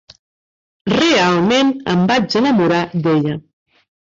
Realment 0.93 1.69
em 1.93 2.03
vaig 2.13 2.39
enamorar 2.41 2.83
d'ella. 3.07 3.37